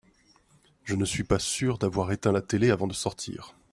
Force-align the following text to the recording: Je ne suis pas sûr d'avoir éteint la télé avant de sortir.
Je 0.83 0.95
ne 0.95 1.05
suis 1.05 1.23
pas 1.23 1.37
sûr 1.37 1.77
d'avoir 1.77 2.11
éteint 2.11 2.31
la 2.31 2.41
télé 2.41 2.71
avant 2.71 2.87
de 2.87 2.93
sortir. 2.93 3.53